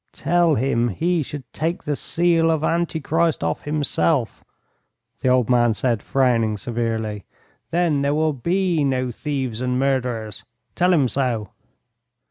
[0.13, 4.43] "Tell him he should take the seal of Antichrist off himself,"
[5.21, 7.23] the old man said, frowning severely;
[7.69, 10.43] "then there will be no thieves and murderers.
[10.73, 11.49] Tell him so."